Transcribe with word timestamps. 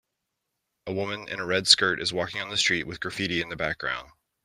A 0.87 0.91
woman 0.93 1.27
in 1.29 1.39
a 1.39 1.45
red 1.45 1.67
skirt 1.67 2.01
is 2.01 2.11
walking 2.11 2.41
on 2.41 2.49
the 2.49 2.57
street 2.57 2.87
with 2.87 2.99
graffiti 2.99 3.39
in 3.39 3.49
the 3.49 3.55
background. 3.55 4.09